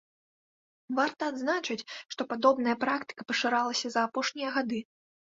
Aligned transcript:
Варта 0.99 1.21
адзначыць, 1.33 1.87
што 2.15 2.21
падобная 2.33 2.77
практыка 2.87 3.21
пашырылася 3.31 3.87
за 3.97 4.11
апошнія 4.11 4.49
гады. 4.61 4.87